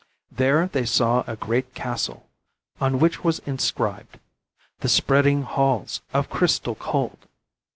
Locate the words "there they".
0.31-0.87